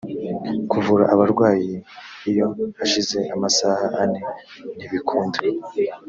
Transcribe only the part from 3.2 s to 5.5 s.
amasaha ane ntibikunda